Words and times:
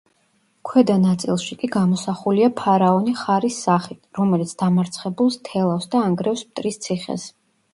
ქვედა 0.67 0.93
ნაწილში 1.01 1.57
კი 1.63 1.69
გამოსახულია 1.75 2.49
ფარაონი 2.61 3.13
ხარის 3.21 3.59
სახით, 3.67 4.01
რომელიც 4.21 4.55
დამარცხებულს 4.63 5.39
თელავს 5.51 5.87
და 5.93 6.03
ანგრევს 6.09 6.45
მტრის 6.49 6.83
ციხეს. 6.89 7.29